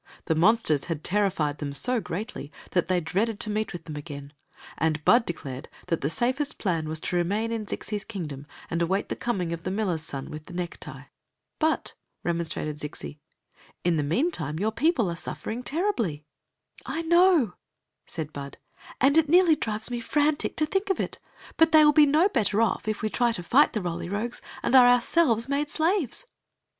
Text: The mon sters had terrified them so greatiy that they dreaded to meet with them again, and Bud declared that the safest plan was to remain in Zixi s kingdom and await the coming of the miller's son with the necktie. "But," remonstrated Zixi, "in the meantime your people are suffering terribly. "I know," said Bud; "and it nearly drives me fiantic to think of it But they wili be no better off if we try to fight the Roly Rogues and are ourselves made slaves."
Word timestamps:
The 0.25 0.33
mon 0.33 0.57
sters 0.57 0.85
had 0.85 1.03
terrified 1.03 1.59
them 1.59 1.71
so 1.71 2.01
greatiy 2.01 2.49
that 2.71 2.87
they 2.87 2.99
dreaded 2.99 3.39
to 3.41 3.51
meet 3.51 3.71
with 3.71 3.83
them 3.83 3.95
again, 3.95 4.33
and 4.79 5.05
Bud 5.05 5.27
declared 5.27 5.69
that 5.89 6.01
the 6.01 6.09
safest 6.09 6.57
plan 6.57 6.89
was 6.89 6.99
to 7.01 7.15
remain 7.15 7.51
in 7.51 7.67
Zixi 7.67 7.97
s 7.97 8.03
kingdom 8.03 8.47
and 8.71 8.81
await 8.81 9.09
the 9.09 9.15
coming 9.15 9.53
of 9.53 9.61
the 9.61 9.69
miller's 9.69 10.01
son 10.01 10.31
with 10.31 10.45
the 10.47 10.55
necktie. 10.55 11.03
"But," 11.59 11.93
remonstrated 12.23 12.79
Zixi, 12.79 13.19
"in 13.83 13.97
the 13.97 14.01
meantime 14.01 14.57
your 14.57 14.71
people 14.71 15.07
are 15.07 15.15
suffering 15.15 15.61
terribly. 15.61 16.25
"I 16.83 17.03
know," 17.03 17.53
said 18.07 18.33
Bud; 18.33 18.57
"and 18.99 19.19
it 19.19 19.29
nearly 19.29 19.55
drives 19.55 19.91
me 19.91 20.01
fiantic 20.01 20.55
to 20.55 20.65
think 20.65 20.89
of 20.89 20.99
it 20.99 21.19
But 21.57 21.73
they 21.73 21.83
wili 21.85 21.93
be 21.93 22.05
no 22.07 22.27
better 22.27 22.59
off 22.59 22.87
if 22.87 23.03
we 23.03 23.09
try 23.11 23.33
to 23.33 23.43
fight 23.43 23.73
the 23.73 23.83
Roly 23.83 24.09
Rogues 24.09 24.41
and 24.63 24.73
are 24.73 24.87
ourselves 24.87 25.47
made 25.47 25.69
slaves." 25.69 26.25